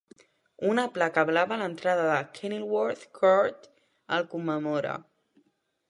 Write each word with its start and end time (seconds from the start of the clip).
Una 0.69 0.85
placa 0.95 1.25
blava 1.31 1.53
a 1.57 1.59
l'entrada 1.63 2.07
de 2.13 2.17
Kenilworth 2.39 3.07
Court 3.21 3.71
el 4.19 4.27
commemora. 4.35 5.01